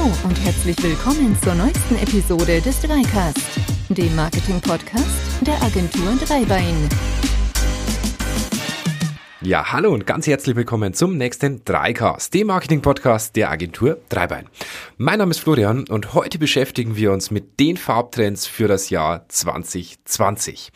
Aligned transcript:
Hallo 0.00 0.14
und 0.24 0.44
herzlich 0.44 0.82
willkommen 0.82 1.36
zur 1.42 1.54
neuesten 1.54 1.96
Episode 1.96 2.62
des 2.62 2.80
Dreicast, 2.80 3.38
dem 3.90 4.16
Marketing-Podcast 4.16 5.06
der 5.42 5.62
Agentur 5.62 6.16
Dreibein. 6.26 6.88
Ja, 9.42 9.72
hallo 9.72 9.92
und 9.92 10.06
ganz 10.06 10.26
herzlich 10.26 10.56
willkommen 10.56 10.94
zum 10.94 11.18
nächsten 11.18 11.64
Dreicast, 11.66 12.32
dem 12.32 12.46
Marketing-Podcast 12.46 13.36
der 13.36 13.50
Agentur 13.50 13.98
Dreibein. 14.08 14.46
Mein 14.96 15.18
Name 15.18 15.32
ist 15.32 15.40
Florian 15.40 15.86
und 15.88 16.14
heute 16.14 16.38
beschäftigen 16.38 16.96
wir 16.96 17.12
uns 17.12 17.30
mit 17.30 17.60
den 17.60 17.76
Farbtrends 17.76 18.46
für 18.46 18.68
das 18.68 18.88
Jahr 18.88 19.28
2020. 19.28 20.72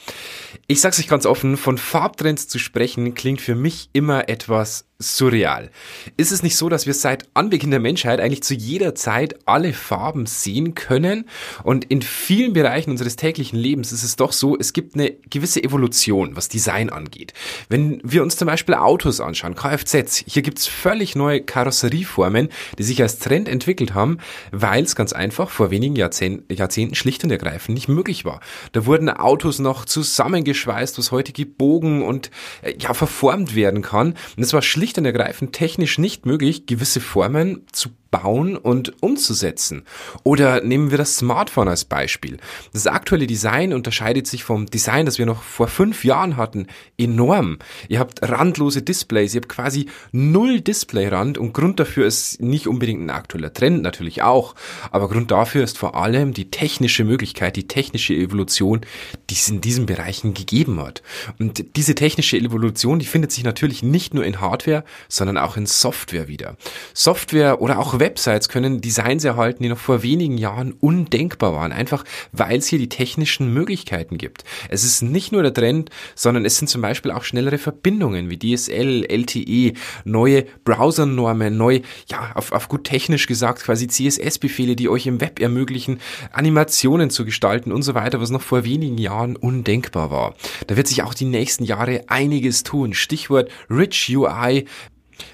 Ich 0.67 0.83
sag's 0.83 0.99
euch 0.99 1.09
ganz 1.09 1.25
offen, 1.25 1.57
von 1.57 1.79
Farbtrends 1.79 2.47
zu 2.47 2.59
sprechen 2.59 3.15
klingt 3.15 3.41
für 3.41 3.55
mich 3.55 3.89
immer 3.95 4.29
etwas 4.29 4.85
surreal. 4.99 5.71
Ist 6.17 6.33
es 6.33 6.43
nicht 6.43 6.57
so, 6.57 6.69
dass 6.69 6.87
wir 6.87 6.95
seit 6.95 7.29
Anbeginn 7.35 7.71
der 7.71 7.81
Menschheit 7.81 8.21
eigentlich 8.21 8.43
zu 8.43 8.55
jeder 8.55 8.95
Zeit 8.95 9.37
alle 9.45 9.73
Farben 9.73 10.27
sehen 10.27 10.75
können? 10.75 11.29
Und 11.65 11.85
in 11.87 12.01
vielen 12.01 12.53
Bereichen 12.53 12.91
unseres 12.91 13.17
täglichen 13.17 13.59
Lebens 13.59 13.93
ist 13.93 14.05
es 14.05 14.17
doch 14.17 14.33
so, 14.33 14.57
es 14.57 14.73
gibt 14.73 14.95
eine 14.95 15.11
gewisse 15.31 15.63
Evolution, 15.63 16.37
was 16.37 16.49
Design 16.49 16.91
angeht. 16.91 17.35
Wenn 17.69 18.01
wir 18.05 18.23
uns 18.23 18.37
zum 18.37 18.47
Beispiel 18.47 18.77
Autos 18.77 19.21
anschauen, 19.21 19.57
Kfz, 19.57 20.25
hier 20.27 20.43
gibt's 20.43 20.67
völlig 20.67 21.17
neue 21.17 21.43
Karosserieformen, 21.43 22.49
die 22.79 22.83
sich 22.85 23.03
als 23.03 23.19
Trend 23.19 23.49
entwickelt 23.49 23.95
haben, 23.95 24.19
weil 24.53 24.85
es 24.85 24.95
ganz 24.95 25.13
einfach 25.13 25.51
vor 25.51 25.71
wenigen 25.71 25.97
Jahrzehnten, 25.97 26.53
Jahrzehnten 26.55 26.95
schlicht 26.95 27.25
und 27.25 27.31
ergreifend 27.31 27.75
nicht 27.75 27.89
möglich 27.89 28.25
war. 28.25 28.41
Da 28.73 28.87
wurden 28.87 29.11
Autos 29.11 29.59
noch 29.59 29.85
zusammengeschweißt, 29.85 30.99
was 30.99 31.11
heute 31.11 31.33
gebogen 31.33 32.03
und 32.03 32.31
äh, 32.63 32.75
ja 32.79 32.95
verformt 32.95 33.55
werden 33.57 33.83
kann. 33.83 34.15
Und 34.37 34.43
es 34.43 34.53
war 34.53 34.63
schlicht 34.63 34.84
schlicht 34.85 34.99
und 34.99 35.07
ergreifend 35.07 35.55
technisch 35.55 35.97
nicht 35.97 36.27
möglich, 36.27 36.67
gewisse 36.67 37.01
Formen 37.01 37.63
zu 37.73 37.89
bauen 38.15 38.57
und 38.57 39.03
umzusetzen. 39.03 39.83
Oder 40.23 40.61
nehmen 40.61 40.93
wir 40.93 40.99
das 40.99 41.17
Smartphone 41.17 41.67
als 41.67 41.85
Beispiel. 41.85 42.37
Das 42.73 42.87
aktuelle 42.87 43.27
Design 43.27 43.73
unterscheidet 43.73 44.29
sich 44.29 44.45
vom 44.45 44.67
Design, 44.67 45.05
das 45.05 45.19
wir 45.19 45.27
noch 45.27 45.43
vor 45.43 45.67
fünf 45.67 46.05
Jahren 46.05 46.37
hatten, 46.37 46.69
enorm. 46.97 47.59
Ihr 47.89 47.99
habt 47.99 48.23
randlose 48.23 48.83
Displays, 48.83 49.35
ihr 49.35 49.41
habt 49.41 49.49
quasi 49.49 49.87
null 50.13 50.61
Displayrand 50.61 51.39
und 51.39 51.55
Grund 51.55 51.81
dafür 51.81 52.07
ist 52.07 52.41
nicht 52.41 52.69
unbedingt 52.69 53.03
ein 53.03 53.11
aktueller 53.11 53.53
Trend, 53.53 53.83
natürlich 53.83 54.23
auch, 54.23 54.55
aber 54.93 55.09
Grund 55.09 55.33
dafür 55.33 55.65
ist 55.65 55.77
vor 55.77 55.97
allem 55.97 56.35
die 56.35 56.53
technische 56.53 57.03
Möglichkeit, 57.03 57.57
die 57.57 57.67
technische 57.67 58.15
Evolution, 58.15 58.83
die 59.29 59.35
es 59.35 59.49
in 59.49 59.61
diesen 59.61 59.87
Bereichen 59.87 60.35
gegeben 60.35 60.81
hat. 60.81 61.03
Und 61.41 61.75
diese 61.75 61.97
technische 61.97 62.37
Evolution, 62.37 63.01
die 63.01 63.07
findet 63.07 63.33
sich 63.33 63.43
natürlich 63.43 63.83
nicht 63.83 64.15
nur 64.15 64.25
in 64.25 64.41
Hardware, 64.41 64.85
sondern 65.09 65.37
auch 65.37 65.57
in 65.57 65.67
Software 65.67 66.29
wieder. 66.29 66.57
Software 66.93 67.61
oder 67.61 67.81
auch 67.81 67.99
Websites 68.05 68.51
können 68.51 68.83
Designs 68.83 69.25
erhalten, 69.25 69.63
die 69.63 69.71
noch 69.71 69.79
vor 69.79 70.03
wenigen 70.03 70.37
Jahren 70.37 70.73
undenkbar 70.73 71.55
waren, 71.55 71.73
einfach 71.73 72.05
weil 72.33 72.59
es 72.59 72.67
hier 72.67 72.79
die 72.79 72.91
technischen 72.91 73.55
Möglichkeiten 73.55 74.19
gibt. 74.19 74.45
Es 74.69 74.85
ist 74.85 75.01
nicht 75.01 75.33
nur 75.33 75.43
der 75.43 75.55
Trend, 75.55 75.89
sondern 76.15 76.45
es 76.45 76.59
sind 76.59 76.69
zum 76.69 76.83
Beispiel 76.83 77.11
auch 77.11 77.25
schnellere 77.25 77.57
Verbindungen 77.57 78.29
wie 78.29 78.39
DSL, 78.39 79.07
LTE, 79.09 79.73
neue 80.05 80.45
Browsernormen, 80.65 81.57
neu, 81.57 81.81
ja, 82.11 82.33
auf, 82.35 82.53
auf 82.53 82.69
gut 82.69 82.85
technisch 82.85 83.27
gesagt 83.27 83.63
quasi 83.63 83.89
CSS-Befehle, 83.89 84.77
die 84.77 84.91
euch 84.91 85.07
im 85.07 85.23
Web 85.23 85.41
ermöglichen, 85.41 86.01
Animationen 86.31 87.09
zu 87.09 87.25
gestalten 87.25 87.73
und 87.73 87.83
so 87.83 87.95
weiter, 87.95 88.21
was 88.21 88.29
noch 88.29 88.43
vor 88.43 88.65
wenigen 88.65 88.99
Jahren 88.99 89.37
undenkbar 89.37 90.11
war. 90.11 90.35
Da 90.67 90.77
wird 90.77 90.89
sich 90.89 91.03
auch 91.03 91.15
die 91.15 91.25
nächsten 91.25 91.65
Jahre 91.65 92.03
einiges 92.09 92.65
tun. 92.65 92.93
Stichwort 92.93 93.51
Rich 93.71 94.15
UI, 94.15 94.67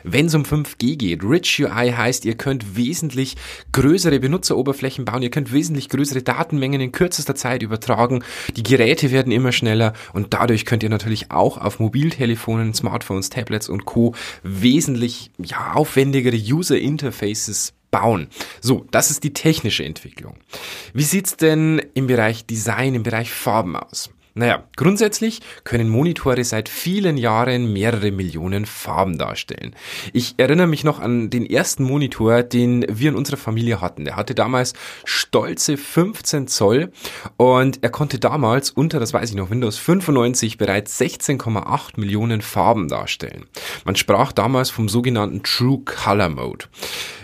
wenn 0.05 0.27
es 0.27 0.35
um 0.35 0.43
5G 0.43 0.97
geht, 0.97 1.23
Rich 1.23 1.63
UI 1.63 1.93
heißt, 1.93 2.25
ihr 2.25 2.37
könnt 2.37 2.77
wesentlich 2.77 3.37
größere 3.73 4.21
Benutzeroberflächen 4.21 5.05
bauen, 5.05 5.23
ihr 5.23 5.31
könnt 5.31 5.53
wesentlich 5.53 5.89
größere 5.89 6.23
Datenmengen 6.23 6.81
in 6.81 6.93
kürzester 6.93 7.35
Zeit 7.35 7.63
übertragen, 7.63 8.23
die 8.57 8.63
Geräte 8.63 9.11
werden 9.11 9.33
immer 9.33 9.53
schneller 9.53 9.93
und 10.13 10.35
dadurch 10.35 10.65
könnt 10.65 10.83
ihr 10.83 10.89
natürlich 10.89 11.31
auch 11.31 11.59
auf 11.59 11.81
Mobiltelefonen, 11.81 12.75
Smartphones, 12.75 13.31
Tablets 13.31 13.69
und 13.69 13.85
Co. 13.85 14.15
wesentlich 14.43 15.31
ja, 15.39 15.73
aufwendigere 15.75 16.37
User 16.37 16.79
Interfaces 16.79 17.75
bauen. 17.91 18.29
So, 18.61 18.87
das 18.91 19.11
ist 19.11 19.25
die 19.25 19.33
technische 19.33 19.85
Entwicklung. 19.85 20.37
Wie 20.95 21.03
sieht's 21.03 21.37
denn 21.37 21.83
im 21.95 22.07
Bereich 22.07 22.47
Design, 22.47 22.95
im 22.95 23.03
Bereich 23.03 23.31
Farben 23.31 23.77
aus? 23.77 24.11
Naja, 24.41 24.65
grundsätzlich 24.75 25.43
können 25.65 25.91
Monitore 25.91 26.43
seit 26.45 26.71
vielen 26.71 27.19
Jahren 27.19 27.75
mehrere 27.75 28.11
Millionen 28.11 28.65
Farben 28.65 29.19
darstellen. 29.19 29.77
Ich 30.15 30.37
erinnere 30.39 30.67
mich 30.67 30.83
noch 30.83 30.99
an 30.99 31.29
den 31.29 31.45
ersten 31.45 31.85
Monitor, 31.85 32.43
den 32.43 32.87
wir 32.89 33.11
in 33.11 33.17
unserer 33.17 33.37
Familie 33.37 33.83
hatten. 33.83 34.07
Der 34.07 34.17
hatte 34.17 34.35
damals 34.35 34.73
stolze 35.05 35.77
15 35.77 36.49
Zoll 36.49 36.91
und 37.37 37.81
er 37.83 37.91
konnte 37.91 38.19
damals 38.19 38.71
unter, 38.71 38.99
das 38.99 39.13
weiß 39.13 39.29
ich 39.29 39.37
noch, 39.37 39.51
Windows 39.51 39.77
95 39.77 40.57
bereits 40.57 40.99
16,8 40.99 42.01
Millionen 42.01 42.41
Farben 42.41 42.89
darstellen. 42.89 43.45
Man 43.85 43.97
sprach 43.97 44.33
damals 44.33 44.71
vom 44.71 44.89
sogenannten 44.89 45.43
True 45.43 45.83
Color 45.85 46.31
Mode. 46.31 46.65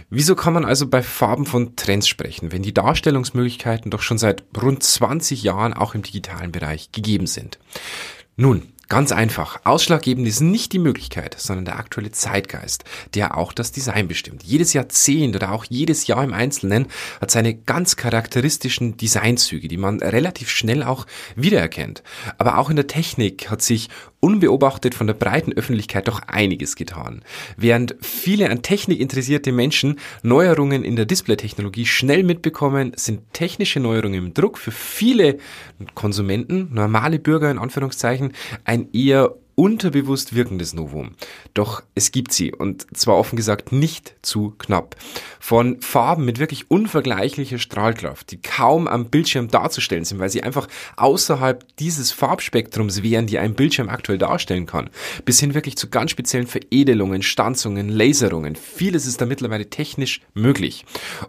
Wieso 0.09 0.37
kann 0.37 0.53
man 0.53 0.65
also 0.65 0.87
bei 0.87 1.03
Farben 1.03 1.47
von 1.47 1.75
Trends 1.75 2.07
sprechen, 2.07 2.53
wenn 2.53 2.63
die 2.63 2.75
Darstellungsmöglichkeiten 2.75 3.91
doch 3.91 4.03
schon 4.03 4.19
seit 4.19 4.45
rund 4.61 4.83
20 4.83 5.43
Jahren 5.43 5.75
auch 5.75 5.95
im 5.95 6.03
digitalen 6.03 6.53
Bereich 6.53 6.93
gegeben 6.93 7.27
sind? 7.27 7.59
Nun, 8.37 8.63
Ganz 8.89 9.11
einfach. 9.11 9.59
Ausschlaggebend 9.65 10.29
ist 10.29 10.41
nicht 10.41 10.73
die 10.73 10.79
Möglichkeit, 10.79 11.35
sondern 11.37 11.65
der 11.65 11.77
aktuelle 11.77 12.13
Zeitgeist, 12.13 12.85
der 13.15 13.37
auch 13.37 13.53
das 13.53 13.73
Design 13.73 14.07
bestimmt. 14.07 14.45
Jedes 14.45 14.75
Jahrzehnt 14.75 15.35
oder 15.35 15.51
auch 15.51 15.65
jedes 15.65 16.07
Jahr 16.07 16.23
im 16.23 16.33
Einzelnen 16.33 16.87
hat 17.21 17.33
seine 17.33 17.53
ganz 17.53 17.97
charakteristischen 17.97 18.97
Designzüge, 18.97 19.67
die 19.67 19.77
man 19.77 19.99
relativ 19.99 20.51
schnell 20.51 20.85
auch 20.85 21.05
wiedererkennt. 21.35 22.05
Aber 22.39 22.59
auch 22.59 22.71
in 22.71 22.77
der 22.77 22.87
Technik 22.87 23.51
hat 23.51 23.61
sich 23.61 23.89
unbeobachtet 24.27 24.97
von 24.97 25.07
der 25.07 25.15
breiten 25.15 25.53
Öffentlichkeit 25.53 26.09
doch 26.09 26.21
einiges 26.27 26.75
getan. 26.75 27.23
Während 27.57 27.95
viele 28.01 28.51
an 28.51 28.61
Technik 28.61 28.99
interessierte 28.99 29.53
Menschen 29.53 30.01
Neuerungen 30.25 30.83
in 30.83 30.97
der 30.97 31.05
Displaytechnologie 31.05 31.87
schnell 31.87 32.25
mitbekommen, 32.25 32.91
sind 32.97 33.33
technische 33.33 33.79
Neuerungen 33.79 34.27
im 34.27 34.35
Druck 34.35 34.59
für 34.59 34.73
viele 34.73 35.39
Konsumenten, 35.95 36.75
normale 36.75 37.21
Bürger 37.21 37.53
in 37.53 37.59
Anführungszeichen, 37.59 38.33
ein 38.65 38.89
eher 38.93 39.37
unterbewusst 39.57 40.35
wirkendes 40.35 40.75
Novum. 40.75 41.13
Doch 41.55 41.83
es 41.95 42.13
gibt 42.13 42.33
sie 42.33 42.53
und 42.53 42.87
zwar 42.97 43.17
offen 43.17 43.37
gesagt 43.37 43.73
nicht 43.73 44.15
zu 44.23 44.55
knapp. 44.59 44.95
Von 45.41 45.81
Farben 45.81 46.25
mit 46.25 46.39
wirklich 46.39 46.71
unvergleichlicher 46.71 47.59
Strahlkraft, 47.59 48.31
die 48.31 48.41
kaum 48.41 48.87
am 48.87 49.07
Bildschirm 49.07 49.49
darzustellen 49.49 50.05
sind, 50.05 50.19
weil 50.19 50.29
sie 50.29 50.43
einfach 50.43 50.69
außerhalb 50.97 51.65
dieses 51.79 52.13
Farbspektrums 52.13 53.03
wären, 53.03 53.27
die 53.27 53.39
ein 53.39 53.55
Bildschirm 53.55 53.89
aktuell 53.89 54.19
darstellen 54.19 54.67
kann, 54.67 54.91
bis 55.25 55.41
hin 55.41 55.55
wirklich 55.55 55.77
zu 55.77 55.89
ganz 55.89 56.11
speziellen 56.11 56.47
Veredelungen, 56.47 57.23
Stanzungen, 57.23 57.89
Laserungen. 57.89 58.57
Vieles 58.57 59.07
ist 59.07 59.23
da 59.23 59.27
mittlerweile 59.27 59.71
technisch 59.71 60.21
möglich. 60.35 60.85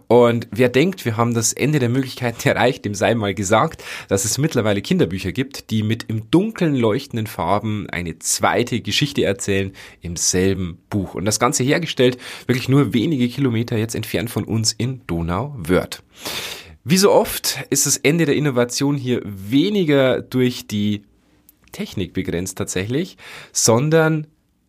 Und 0.06 0.48
wer 0.50 0.68
denkt, 0.68 1.06
wir 1.06 1.16
haben 1.16 1.32
das 1.32 1.54
Ende 1.54 1.78
der 1.78 1.88
Möglichkeiten 1.88 2.46
erreicht, 2.48 2.84
dem 2.84 2.94
sei 2.94 3.14
mal 3.14 3.34
gesagt, 3.34 3.82
dass 4.08 4.26
es 4.26 4.36
mittlerweile 4.36 4.82
Kinderbücher 4.82 5.32
gibt, 5.32 5.70
die 5.70 5.82
mit 5.82 6.04
im 6.08 6.30
Dunkeln 6.30 6.74
leuchtenden 6.74 7.26
Farben 7.26 7.88
eine 7.88 8.17
zweite 8.18 8.80
Geschichte 8.80 9.24
erzählen 9.24 9.72
im 10.00 10.16
selben 10.16 10.78
Buch. 10.90 11.14
Und 11.14 11.24
das 11.24 11.40
Ganze 11.40 11.64
hergestellt 11.64 12.18
wirklich 12.46 12.68
nur 12.68 12.92
wenige 12.92 13.28
Kilometer 13.28 13.76
jetzt 13.76 13.94
entfernt 13.94 14.30
von 14.30 14.44
uns 14.44 14.72
in 14.72 15.02
Donau-Wörth. 15.06 16.02
Wie 16.84 16.96
so 16.96 17.12
oft 17.12 17.58
ist 17.70 17.86
das 17.86 17.98
Ende 17.98 18.24
der 18.24 18.36
Innovation 18.36 18.96
hier 18.96 19.20
weniger 19.24 20.22
durch 20.22 20.66
die 20.66 21.02
Technik 21.72 22.14
begrenzt 22.14 22.56
tatsächlich, 22.56 23.16
sondern 23.52 24.26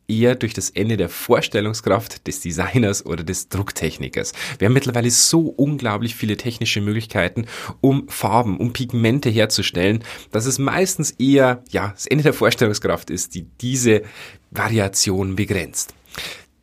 eher 0.10 0.36
durch 0.36 0.54
das 0.54 0.70
Ende 0.70 0.98
der 0.98 1.10
Vorstellungskraft 1.10 2.28
des 2.28 2.42
Designers 2.42 3.06
oder 3.06 3.24
des 3.24 3.50
Drucktechnikers. 3.50 4.34
Wir 4.58 4.68
haben 4.68 4.74
mittlerweile 4.74 5.12
so 5.12 5.42
unglaublich 5.42 6.16
viele 6.16 6.38
technische 6.38 6.82
Möglichkeiten, 6.82 7.46
um 7.82 8.08
Farben, 8.10 8.58
um 8.58 8.74
Pigmente 8.74 9.30
herzustellen, 9.30 10.04
dass 10.32 10.46
es 10.46 10.60
meistens 10.60 11.12
eher, 11.12 11.64
ja, 11.70 11.90
das 11.90 12.08
Ende 12.08 12.24
der 12.24 12.34
Vorstellungskraft 12.34 13.10
ist, 13.10 13.36
die 13.36 13.44
diese 13.62 14.04
Variation 14.52 15.36
begrenzt. 15.36 15.94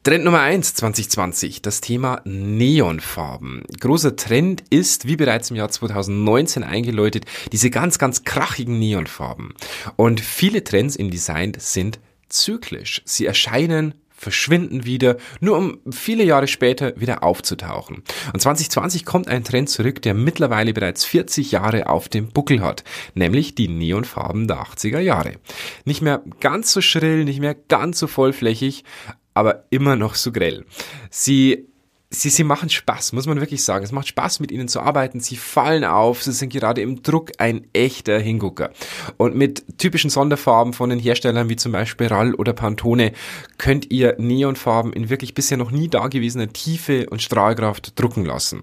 Trend 0.06 0.24
Nummer 0.24 0.38
eins 0.38 0.72
2020, 0.74 1.62
das 1.62 1.80
Thema 1.80 2.20
Neonfarben. 2.24 3.64
Großer 3.80 4.14
Trend 4.14 4.62
ist, 4.70 5.08
wie 5.08 5.16
bereits 5.16 5.50
im 5.50 5.56
Jahr 5.56 5.68
2019 5.68 6.62
eingeläutet, 6.62 7.24
diese 7.50 7.70
ganz, 7.70 7.98
ganz 7.98 8.22
krachigen 8.22 8.78
Neonfarben. 8.78 9.54
Und 9.96 10.20
viele 10.20 10.62
Trends 10.62 10.94
im 10.94 11.10
Design 11.10 11.54
sind 11.58 11.98
zyklisch. 12.28 13.02
Sie 13.04 13.26
erscheinen 13.26 13.94
verschwinden 14.16 14.86
wieder, 14.86 15.18
nur 15.40 15.58
um 15.58 15.78
viele 15.90 16.24
Jahre 16.24 16.48
später 16.48 16.98
wieder 16.98 17.22
aufzutauchen. 17.22 18.02
Und 18.32 18.40
2020 18.40 19.04
kommt 19.04 19.28
ein 19.28 19.44
Trend 19.44 19.68
zurück, 19.68 20.00
der 20.02 20.14
mittlerweile 20.14 20.72
bereits 20.72 21.04
40 21.04 21.52
Jahre 21.52 21.88
auf 21.88 22.08
dem 22.08 22.28
Buckel 22.28 22.62
hat, 22.62 22.82
nämlich 23.14 23.54
die 23.54 23.68
Neonfarben 23.68 24.48
der 24.48 24.62
80er 24.62 25.00
Jahre. 25.00 25.34
Nicht 25.84 26.00
mehr 26.00 26.22
ganz 26.40 26.72
so 26.72 26.80
schrill, 26.80 27.24
nicht 27.24 27.40
mehr 27.40 27.54
ganz 27.54 27.98
so 27.98 28.06
vollflächig, 28.06 28.84
aber 29.34 29.64
immer 29.68 29.96
noch 29.96 30.14
so 30.14 30.32
grell. 30.32 30.64
Sie 31.10 31.68
sie, 32.20 32.30
sie 32.30 32.44
machen 32.44 32.68
Spaß, 32.68 33.12
muss 33.12 33.26
man 33.26 33.40
wirklich 33.40 33.64
sagen. 33.64 33.84
Es 33.84 33.92
macht 33.92 34.08
Spaß, 34.08 34.40
mit 34.40 34.50
ihnen 34.50 34.68
zu 34.68 34.80
arbeiten. 34.80 35.20
Sie 35.20 35.36
fallen 35.36 35.84
auf. 35.84 36.22
Sie 36.22 36.32
sind 36.32 36.52
gerade 36.52 36.80
im 36.80 37.02
Druck 37.02 37.32
ein 37.38 37.66
echter 37.72 38.18
Hingucker. 38.18 38.70
Und 39.16 39.36
mit 39.36 39.78
typischen 39.78 40.10
Sonderfarben 40.10 40.72
von 40.72 40.90
den 40.90 40.98
Herstellern 40.98 41.48
wie 41.48 41.56
zum 41.56 41.72
Beispiel 41.72 42.06
RAL 42.08 42.34
oder 42.34 42.52
Pantone 42.52 43.12
könnt 43.58 43.90
ihr 43.90 44.16
Neonfarben 44.18 44.92
in 44.92 45.10
wirklich 45.10 45.34
bisher 45.34 45.58
noch 45.58 45.70
nie 45.70 45.88
dagewesener 45.88 46.52
Tiefe 46.52 47.08
und 47.10 47.22
Strahlkraft 47.22 47.98
drucken 48.00 48.24
lassen. 48.24 48.62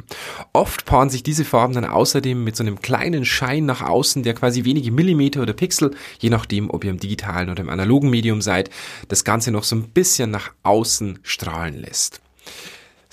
Oft 0.54 0.86
paaren 0.86 1.10
sich 1.10 1.24
diese 1.24 1.46
Farben 1.46 1.74
dann 1.74 1.86
außerdem 1.86 2.44
mit 2.44 2.56
so 2.56 2.64
einem 2.64 2.82
kleinen 2.82 3.26
Schein 3.26 3.66
nach 3.66 3.82
außen, 3.82 4.24
der 4.24 4.34
quasi 4.34 4.66
wenige 4.66 4.92
Millimeter 4.92 5.42
oder 5.42 5.54
Pixel, 5.54 5.92
je 6.20 6.30
nachdem, 6.30 6.70
ob 6.70 6.84
ihr 6.84 6.92
im 6.92 7.00
digitalen 7.00 7.50
oder 7.50 7.62
im 7.62 7.70
analogen 7.70 8.10
Medium 8.10 8.42
seid, 8.42 8.70
das 9.08 9.24
Ganze 9.24 9.52
noch 9.52 9.64
so 9.64 9.76
ein 9.76 9.90
bisschen 9.90 10.32
nach 10.32 10.52
außen 10.64 11.20
strahlen 11.24 11.80
lässt. 11.80 12.23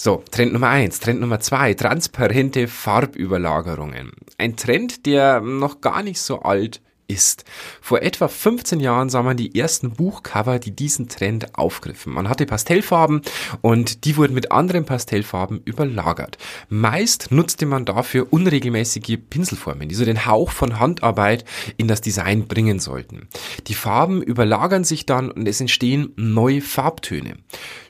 So, 0.03 0.25
Trend 0.31 0.55
Nummer 0.55 0.71
eins, 0.71 0.99
Trend 0.99 1.21
Nummer 1.21 1.41
zwei, 1.41 1.75
transparente 1.75 2.69
Farbüberlagerungen. 2.69 4.13
Ein 4.39 4.57
Trend, 4.57 5.05
der 5.05 5.43
noch 5.43 5.83
gar 5.83 6.03
nicht 6.03 6.23
so 6.23 6.41
alt 6.41 6.81
ist. 7.07 7.45
Vor 7.83 8.01
etwa 8.01 8.29
15 8.29 8.81
Jahren 8.81 9.11
sah 9.11 9.23
man 9.23 9.37
die 9.37 9.55
ersten 9.55 9.91
Buchcover, 9.91 10.59
die 10.59 10.71
diesen 10.71 11.11
Trend 11.11 11.59
aufgriffen. 11.59 12.15
Man 12.15 12.31
hatte 12.31 12.47
Pastellfarben 12.47 13.21
und 13.61 14.07
die 14.07 14.17
wurden 14.17 14.33
mit 14.33 14.53
anderen 14.53 14.87
Pastellfarben 14.87 15.61
überlagert. 15.67 16.39
Meist 16.71 17.31
nutzte 17.31 17.67
man 17.67 17.85
dafür 17.85 18.29
unregelmäßige 18.31 19.19
Pinselformen, 19.29 19.91
die 19.91 19.95
so 19.95 20.07
den 20.07 20.25
Hauch 20.25 20.51
von 20.51 20.81
Handarbeit 20.81 21.45
in 21.77 21.89
das 21.89 22.01
Design 22.01 22.49
bringen 22.49 22.79
sollten. 22.79 23.29
Die 23.67 23.75
Farben 23.75 24.23
überlagern 24.23 24.85
sich 24.85 25.05
dann 25.05 25.31
und 25.31 25.47
es 25.47 25.61
entstehen 25.61 26.15
neue 26.17 26.63
Farbtöne. 26.63 27.37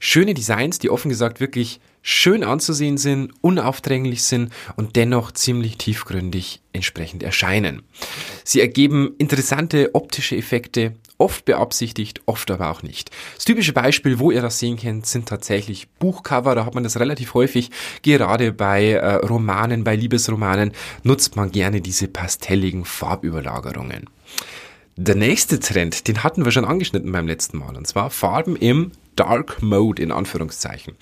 Schöne 0.01 0.35
Designs, 0.35 0.81
die 0.81 0.91
offen 0.91 1.09
gesagt 1.09 1.39
wirklich 1.39 1.81
schön 2.03 2.45
anzusehen 2.45 2.99
sind, 2.99 3.33
unaufdränglich 3.41 4.23
sind 4.23 4.53
und 4.77 4.97
dennoch 4.97 5.33
ziemlich 5.33 5.79
tiefgründig 5.79 6.61
entsprechend 6.73 7.23
erscheinen. 7.23 7.83
Sie 8.45 8.61
ergeben 8.61 9.15
interessante 9.19 9.91
optische 9.95 10.37
Effekte, 10.37 10.95
oft 11.19 11.45
beabsichtigt, 11.45 12.23
oft 12.27 12.51
aber 12.51 12.71
auch 12.71 12.83
nicht. 12.83 13.11
Das 13.37 13.45
typische 13.45 13.73
Beispiel, 13.73 14.19
wo 14.19 14.31
ihr 14.31 14.41
das 14.41 14.59
sehen 14.59 14.79
könnt, 14.79 15.07
sind 15.07 15.29
tatsächlich 15.29 15.89
Buchcover. 15.99 16.55
Da 16.55 16.65
hat 16.65 16.75
man 16.75 16.85
das 16.85 16.99
relativ 16.99 17.35
häufig. 17.35 17.71
Gerade 18.03 18.53
bei 18.53 18.93
äh, 18.93 19.15
Romanen, 19.17 19.85
bei 19.85 19.97
Liebesromanen 19.97 20.73
nutzt 21.03 21.37
man 21.37 21.53
gerne 21.53 21.81
diese 21.81 22.09
pastelligen 22.09 22.85
Farbüberlagerungen. 22.85 24.09
Der 24.97 25.15
nächste 25.15 25.61
Trend, 25.61 26.09
den 26.09 26.25
hatten 26.25 26.45
wir 26.45 26.53
schon 26.53 26.65
angeschnitten 26.65 27.13
beim 27.13 27.27
letzten 27.27 27.59
Mal, 27.59 27.77
und 27.77 27.87
zwar 27.87 28.11
Farben 28.11 28.57
im 28.57 28.93
Dark 29.17 29.63
Mode 29.63 30.03
in 30.03 30.13
Anführungszeichen. 30.13 30.95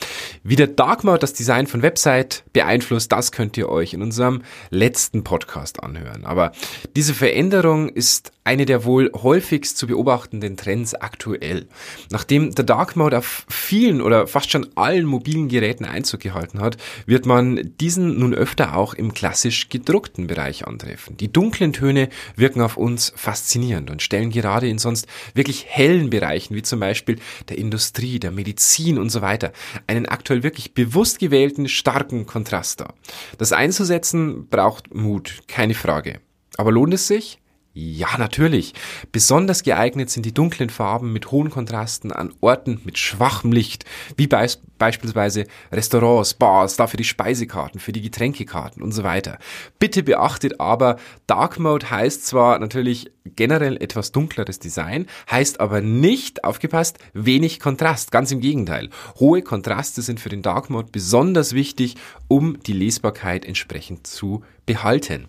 Wie 0.43 0.57
der 0.57 0.67
Dark 0.67 1.05
Mode 1.05 1.19
das 1.19 1.33
Design 1.33 1.67
von 1.67 1.83
Website 1.83 2.45
beeinflusst, 2.53 3.13
das 3.13 3.33
könnt 3.33 3.57
ihr 3.57 3.69
euch 3.69 3.95
in 3.95 4.03
unserem 4.03 4.43
letzten 4.71 5.25
Podcast 5.25 5.83
anhören. 5.83 6.25
Aber 6.25 6.53
diese 6.97 7.15
Veränderung 7.15 7.89
ist 7.89 8.33
eine 8.49 8.65
der 8.65 8.85
wohl 8.85 9.13
häufigst 9.15 9.77
zu 9.77 9.87
beobachtenden 9.87 10.57
Trends 10.57 10.95
aktuell. 10.95 11.67
Nachdem 12.11 12.55
der 12.55 12.65
Dark 12.65 12.97
Mode 12.97 13.19
auf 13.19 13.45
vielen 13.49 14.01
oder 14.01 14.27
fast 14.27 14.51
schon 14.51 14.69
allen 14.75 15.05
mobilen 15.05 15.49
Geräten 15.49 15.85
Einzug 15.85 16.21
gehalten 16.21 16.61
hat, 16.61 16.79
wird 17.05 17.27
man 17.27 17.75
diesen 17.79 18.19
nun 18.19 18.33
öfter 18.33 18.75
auch 18.75 18.95
im 18.95 19.13
klassisch 19.13 19.69
gedruckten 19.69 20.29
Bereich 20.29 20.67
antreffen. 20.67 21.19
Die 21.19 21.31
dunklen 21.31 21.75
Töne 21.75 22.09
wirken 22.37 22.63
auf 22.63 22.79
uns 22.79 23.13
faszinierend 23.17 23.91
und 23.91 24.01
stellen 24.01 24.31
gerade 24.31 24.67
in 24.67 24.79
sonst 24.79 25.07
wirklich 25.35 25.67
hellen 25.69 26.09
Bereichen, 26.09 26.55
wie 26.55 26.63
zum 26.63 26.81
Beispiel 26.81 27.19
der 27.51 27.59
Industrie, 27.59 27.98
der 27.99 28.31
Medizin 28.31 28.99
und 28.99 29.11
so 29.11 29.21
weiter, 29.21 29.53
einen 29.87 30.07
aktuell 30.07 30.43
wirklich 30.43 30.75
bewusst 30.75 31.19
gewählten 31.19 31.69
starken 31.69 32.27
Kontrast 32.27 32.81
dar. 32.81 32.95
Das 33.39 33.53
einzusetzen 33.53 34.49
braucht 34.49 34.95
Mut, 34.95 35.43
keine 35.49 35.75
Frage. 35.75 36.21
Aber 36.57 36.73
lohnt 36.73 36.95
es 36.95 37.07
sich? 37.07 37.39
Ja, 37.81 38.19
natürlich. 38.19 38.75
Besonders 39.13 39.63
geeignet 39.63 40.11
sind 40.11 40.27
die 40.27 40.35
dunklen 40.35 40.69
Farben 40.69 41.13
mit 41.13 41.31
hohen 41.31 41.49
Kontrasten 41.49 42.11
an 42.11 42.35
Orten 42.41 42.81
mit 42.83 42.99
schwachem 42.99 43.53
Licht, 43.53 43.85
wie 44.17 44.27
beis 44.27 44.61
beispielsweise 44.79 45.45
Restaurants, 45.71 46.35
Bars, 46.35 46.75
dafür 46.75 46.99
die 46.99 47.05
Speisekarten, 47.05 47.79
für 47.79 47.93
die 47.93 48.01
Getränkekarten 48.01 48.83
und 48.83 48.91
so 48.91 49.05
weiter. 49.05 49.39
Bitte 49.79 50.03
beachtet 50.03 50.59
aber, 50.59 50.97
Dark 51.29 51.61
Mode 51.61 51.89
heißt 51.89 52.27
zwar 52.27 52.59
natürlich 52.59 53.13
generell 53.37 53.77
etwas 53.77 54.11
dunkleres 54.11 54.59
Design, 54.59 55.07
heißt 55.31 55.61
aber 55.61 55.81
nicht, 55.81 56.43
aufgepasst, 56.43 56.99
wenig 57.13 57.61
Kontrast. 57.61 58.11
Ganz 58.11 58.33
im 58.33 58.41
Gegenteil. 58.41 58.91
Hohe 59.21 59.43
Kontraste 59.43 60.03
sind 60.03 60.19
für 60.19 60.31
den 60.31 60.43
Dark 60.43 60.69
Mode 60.69 60.89
besonders 60.91 61.53
wichtig, 61.53 61.95
um 62.27 62.59
die 62.61 62.73
Lesbarkeit 62.73 63.45
entsprechend 63.45 64.09
zu 64.09 64.43
behalten. 64.67 65.29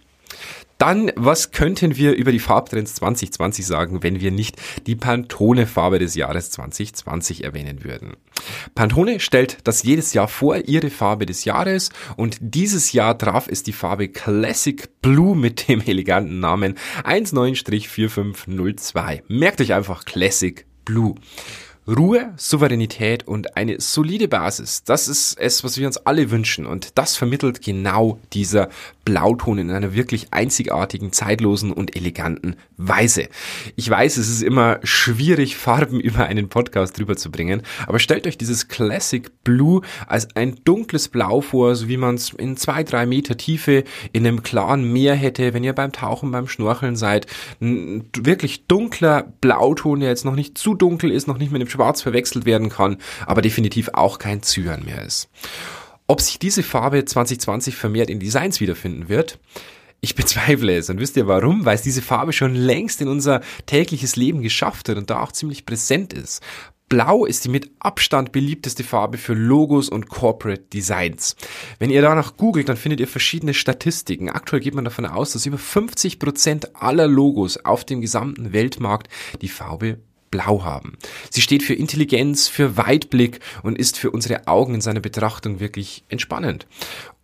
Dann, 0.79 1.11
was 1.17 1.51
könnten 1.51 1.97
wir 1.97 2.13
über 2.13 2.31
die 2.31 2.39
Farbtrends 2.39 2.95
2020 2.95 3.67
sagen, 3.67 4.01
wenn 4.01 4.21
wir 4.21 4.31
nicht 4.31 4.55
die 4.87 4.95
Pantone-Farbe 4.95 5.99
des 5.99 6.15
Jahres 6.15 6.51
2020 6.51 7.43
erwähnen 7.43 7.83
würden? 7.83 8.15
Pantone 8.75 9.19
stellt 9.19 9.57
das 9.65 9.83
jedes 9.83 10.13
Jahr 10.13 10.29
vor, 10.29 10.55
ihre 10.55 10.89
Farbe 10.89 11.25
des 11.25 11.43
Jahres, 11.43 11.89
und 12.15 12.37
dieses 12.39 12.93
Jahr 12.93 13.17
traf 13.17 13.49
es 13.49 13.63
die 13.63 13.73
Farbe 13.73 14.07
Classic 14.07 14.87
Blue 15.01 15.35
mit 15.35 15.67
dem 15.67 15.81
eleganten 15.81 16.39
Namen 16.39 16.75
19-4502. 17.03 19.23
Merkt 19.27 19.59
euch 19.59 19.73
einfach 19.73 20.05
Classic 20.05 20.65
Blue. 20.85 21.15
Ruhe, 21.97 22.33
Souveränität 22.37 23.27
und 23.27 23.57
eine 23.57 23.81
solide 23.81 24.27
Basis. 24.27 24.83
Das 24.83 25.07
ist 25.07 25.39
es, 25.39 25.63
was 25.63 25.77
wir 25.79 25.87
uns 25.87 25.97
alle 25.97 26.29
wünschen. 26.29 26.67
Und 26.67 26.97
das 26.99 27.17
vermittelt 27.17 27.63
genau 27.63 28.19
dieser 28.31 28.69
Blauton 29.05 29.57
in 29.57 29.71
einer 29.71 29.95
wirklich 29.95 30.27
einzigartigen, 30.31 31.11
zeitlosen 31.11 31.71
und 31.71 31.95
eleganten 31.95 32.57
Weise. 32.77 33.27
Ich 33.75 33.89
weiß, 33.89 34.17
es 34.17 34.29
ist 34.29 34.43
immer 34.43 34.79
schwierig, 34.83 35.57
Farben 35.57 35.99
über 35.99 36.27
einen 36.27 36.47
Podcast 36.47 36.99
drüber 36.99 37.17
zu 37.17 37.31
bringen, 37.31 37.63
aber 37.87 37.97
stellt 37.97 38.27
euch 38.27 38.37
dieses 38.37 38.67
Classic 38.67 39.31
Blue 39.43 39.81
als 40.07 40.35
ein 40.35 40.57
dunkles 40.63 41.07
Blau 41.07 41.41
vor, 41.41 41.75
so 41.75 41.87
wie 41.87 41.97
man 41.97 42.15
es 42.15 42.33
in 42.33 42.55
zwei, 42.55 42.83
drei 42.83 43.07
Meter 43.07 43.35
Tiefe 43.35 43.83
in 44.13 44.27
einem 44.27 44.43
klaren 44.43 44.93
Meer 44.93 45.15
hätte, 45.15 45.55
wenn 45.55 45.63
ihr 45.63 45.73
beim 45.73 45.91
Tauchen, 45.91 46.29
beim 46.29 46.47
Schnorcheln 46.47 46.95
seid. 46.95 47.25
Ein 47.59 48.05
wirklich 48.15 48.67
dunkler 48.67 49.33
Blauton, 49.41 50.01
der 50.01 50.09
jetzt 50.09 50.25
noch 50.25 50.35
nicht 50.35 50.55
zu 50.55 50.75
dunkel 50.75 51.11
ist, 51.11 51.27
noch 51.27 51.39
nicht 51.39 51.51
mit 51.51 51.61
dem 51.61 51.67
Schwarz 51.79 52.01
verwechselt 52.01 52.45
werden 52.45 52.67
kann, 52.67 52.97
aber 53.25 53.41
definitiv 53.41 53.89
auch 53.93 54.19
kein 54.19 54.43
Zyan 54.43 54.83
mehr 54.83 55.05
ist. 55.05 55.29
Ob 56.07 56.19
sich 56.19 56.37
diese 56.37 56.61
Farbe 56.61 57.05
2020 57.05 57.77
vermehrt 57.77 58.09
in 58.09 58.19
Designs 58.19 58.59
wiederfinden 58.59 59.07
wird, 59.07 59.39
ich 60.01 60.15
bezweifle 60.15 60.75
es. 60.75 60.89
Und 60.89 60.99
wisst 60.99 61.15
ihr 61.15 61.27
warum? 61.27 61.63
Weil 61.63 61.75
es 61.75 61.81
diese 61.81 62.01
Farbe 62.01 62.33
schon 62.33 62.53
längst 62.53 62.99
in 62.99 63.07
unser 63.07 63.39
tägliches 63.65 64.17
Leben 64.17 64.41
geschafft 64.41 64.89
hat 64.89 64.97
und 64.97 65.09
da 65.09 65.21
auch 65.21 65.31
ziemlich 65.31 65.65
präsent 65.65 66.11
ist. 66.11 66.43
Blau 66.89 67.23
ist 67.23 67.45
die 67.45 67.49
mit 67.49 67.71
Abstand 67.79 68.33
beliebteste 68.33 68.83
Farbe 68.83 69.17
für 69.17 69.35
Logos 69.35 69.87
und 69.87 70.09
Corporate 70.09 70.63
Designs. 70.73 71.37
Wenn 71.77 71.91
ihr 71.91 72.01
danach 72.01 72.35
googelt, 72.35 72.67
dann 72.67 72.77
findet 72.77 72.99
ihr 72.99 73.07
verschiedene 73.07 73.53
Statistiken. 73.53 74.29
Aktuell 74.29 74.61
geht 74.61 74.73
man 74.73 74.85
davon 74.85 75.05
aus, 75.05 75.31
dass 75.31 75.45
über 75.45 75.59
50 75.59 76.19
Prozent 76.19 76.75
aller 76.75 77.07
Logos 77.07 77.63
auf 77.63 77.85
dem 77.85 78.01
gesamten 78.01 78.51
Weltmarkt 78.51 79.07
die 79.41 79.47
Farbe 79.47 79.99
Blau 80.31 80.63
haben. 80.63 80.97
Sie 81.29 81.41
steht 81.41 81.63
für 81.63 81.73
Intelligenz, 81.73 82.47
für 82.47 82.77
Weitblick 82.77 83.39
und 83.63 83.77
ist 83.77 83.97
für 83.97 84.11
unsere 84.11 84.47
Augen 84.47 84.75
in 84.75 84.81
seiner 84.81 84.99
Betrachtung 84.99 85.59
wirklich 85.59 86.03
entspannend. 86.09 86.67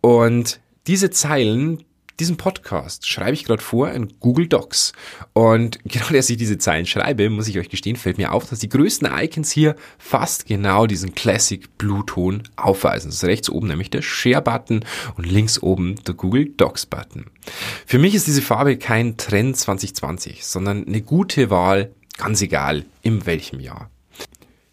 Und 0.00 0.60
diese 0.86 1.10
Zeilen, 1.10 1.84
diesen 2.18 2.36
Podcast 2.36 3.06
schreibe 3.06 3.32
ich 3.32 3.44
gerade 3.44 3.62
vor 3.62 3.90
in 3.90 4.18
Google 4.20 4.46
Docs. 4.46 4.92
Und 5.32 5.78
gerade 5.84 6.16
als 6.16 6.30
ich 6.30 6.36
diese 6.36 6.58
Zeilen 6.58 6.86
schreibe, 6.86 7.28
muss 7.30 7.48
ich 7.48 7.58
euch 7.58 7.68
gestehen, 7.68 7.96
fällt 7.96 8.18
mir 8.18 8.32
auf, 8.32 8.48
dass 8.48 8.60
die 8.60 8.68
größten 8.68 9.08
Icons 9.12 9.50
hier 9.50 9.76
fast 9.98 10.46
genau 10.46 10.86
diesen 10.86 11.14
Classic 11.14 11.76
Blue 11.78 12.04
Ton 12.06 12.44
aufweisen. 12.56 13.10
Das 13.10 13.16
ist 13.16 13.24
rechts 13.24 13.50
oben 13.50 13.68
nämlich 13.68 13.90
der 13.90 14.02
Share-Button 14.02 14.84
und 15.16 15.26
links 15.26 15.62
oben 15.62 15.96
der 16.06 16.14
Google 16.14 16.46
Docs-Button. 16.56 17.26
Für 17.84 17.98
mich 17.98 18.14
ist 18.14 18.26
diese 18.26 18.42
Farbe 18.42 18.78
kein 18.78 19.16
Trend 19.16 19.56
2020, 19.56 20.44
sondern 20.46 20.86
eine 20.86 21.02
gute 21.02 21.50
Wahl 21.50 21.92
Ganz 22.16 22.40
egal, 22.42 22.84
in 23.02 23.26
welchem 23.26 23.60
Jahr. 23.60 23.90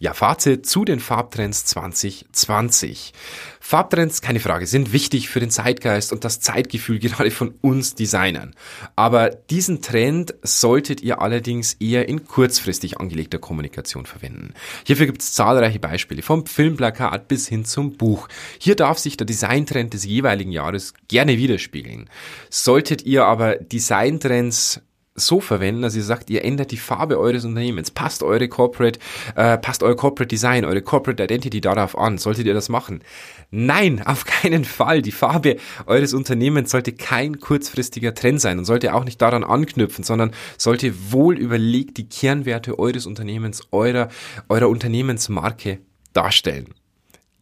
Ja, 0.04 0.14
Fazit 0.14 0.66
zu 0.66 0.84
den 0.84 1.00
Farbtrends 1.00 1.64
2020. 1.64 3.14
Farbtrends, 3.62 4.22
keine 4.22 4.42
Frage, 4.42 4.68
sind 4.68 4.92
wichtig 4.92 5.30
für 5.30 5.40
den 5.40 5.50
Zeitgeist 5.50 6.12
und 6.12 6.26
das 6.26 6.42
Zeitgefühl 6.42 7.00
gerade 7.00 7.32
von 7.32 7.54
uns 7.62 7.96
Designern. 7.96 8.54
Aber 8.98 9.30
diesen 9.30 9.82
Trend 9.82 10.34
solltet 10.42 11.00
ihr 11.00 11.22
allerdings 11.22 11.76
eher 11.76 12.10
in 12.10 12.26
kurzfristig 12.26 13.00
angelegter 13.00 13.40
Kommunikation 13.40 14.06
verwenden. 14.06 14.54
Hierfür 14.86 15.06
gibt 15.06 15.22
es 15.22 15.36
zahlreiche 15.36 15.80
Beispiele, 15.80 16.22
vom 16.22 16.46
Filmplakat 16.46 17.30
bis 17.30 17.48
hin 17.48 17.64
zum 17.64 17.96
Buch. 17.96 18.28
Hier 18.60 18.76
darf 18.76 18.98
sich 18.98 19.16
der 19.16 19.26
Designtrend 19.26 19.94
des 19.94 20.04
jeweiligen 20.04 20.52
Jahres 20.52 20.94
gerne 21.08 21.38
widerspiegeln. 21.38 22.10
Solltet 22.50 23.04
ihr 23.04 23.24
aber 23.24 23.56
Designtrends 23.56 24.82
so 25.16 25.40
verwenden, 25.40 25.84
dass 25.84 25.96
ihr 25.96 26.04
sagt, 26.04 26.30
ihr 26.30 26.44
ändert 26.44 26.72
die 26.72 26.78
Farbe 26.78 27.20
eures 27.20 27.46
Unternehmens, 27.46 27.92
passt 27.92 28.24
eure 28.24 28.48
Corporate, 28.48 29.00
äh, 29.36 29.58
passt 29.58 29.84
euer 29.84 29.96
Corporate 29.96 30.28
Design, 30.28 30.66
eure 30.66 30.82
Corporate 30.82 31.24
Identity 31.24 31.62
darauf 31.62 31.98
an. 31.98 32.18
Solltet 32.18 32.48
ihr 32.48 32.54
das 32.54 32.70
machen? 32.70 33.04
Nein, 33.52 34.02
auf 34.06 34.26
keinen 34.26 34.66
Fall. 34.66 35.02
Die 35.02 35.12
Farbe 35.12 35.58
eures 35.86 36.14
Unternehmens 36.14 36.72
sollte 36.72 36.94
kein 36.94 37.40
kurzfristiger 37.40 38.14
Trend 38.14 38.42
sein 38.42 38.58
und 38.58 38.66
sollte 38.66 38.94
auch 38.94 39.04
nicht 39.04 39.22
daran 39.22 39.44
anknüpfen, 39.44 40.04
sondern 40.04 40.32
sollte 40.58 40.94
wohl 41.12 41.38
überlegt 41.38 41.98
die 41.98 42.10
Kernwerte 42.10 42.80
eures 42.80 43.06
Unternehmens, 43.06 43.62
eurer, 43.72 44.10
eurer 44.50 44.70
Unternehmensmarke 44.70 45.80
darstellen. 46.14 46.74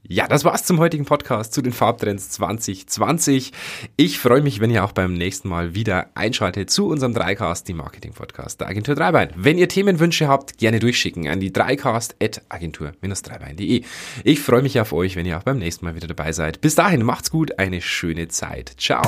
Ja, 0.08 0.28
das 0.28 0.44
war's 0.44 0.64
zum 0.64 0.80
heutigen 0.80 1.06
Podcast 1.06 1.54
zu 1.54 1.62
den 1.62 1.74
Farbtrends 1.74 2.32
2020. 2.32 3.52
Ich 3.98 4.18
freue 4.18 4.42
mich, 4.42 4.60
wenn 4.60 4.72
ihr 4.72 4.84
auch 4.84 4.94
beim 4.94 5.14
nächsten 5.14 5.48
Mal 5.48 5.76
wieder 5.76 6.08
einschaltet 6.16 6.72
zu 6.72 6.88
unserem 6.88 7.14
Dreicast, 7.14 7.68
die 7.68 7.74
Marketing 7.74 8.14
Podcast 8.14 8.62
der 8.62 8.68
Agentur 8.68 8.96
Dreibein. 8.96 9.30
Wenn 9.36 9.60
ihr 9.60 9.70
Themenwünsche 9.70 10.28
habt, 10.28 10.58
gerne 10.58 10.80
durchschicken 10.80 11.28
an 11.28 11.40
die 11.40 11.54
dreicast.agentur-dreibein.de. 11.54 13.84
Ich 14.24 14.40
freue 14.40 14.64
mich 14.64 14.80
auf 14.80 14.92
euch, 14.92 15.16
wenn 15.16 15.28
ihr 15.28 15.38
auch 15.38 15.44
beim 15.44 15.60
nächsten 15.60 15.86
Mal 15.86 15.94
wieder 15.96 16.08
dabei 16.08 16.32
seid. 16.32 16.62
Bis 16.62 16.74
dahin, 16.74 17.04
macht's 17.04 17.30
gut, 17.30 17.60
eine 17.60 17.80
schöne 17.80 18.28
Zeit. 18.28 18.74
Ciao. 18.78 19.04